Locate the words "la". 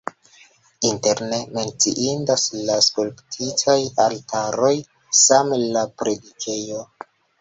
2.69-2.77, 5.77-5.85